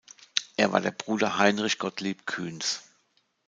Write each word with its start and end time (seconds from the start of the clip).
Er 0.57 0.71
war 0.71 0.81
der 0.81 0.89
Bruder 0.89 1.37
Heinrich 1.37 1.77
Gottlieb 1.77 2.25
Kühns. 2.25 2.81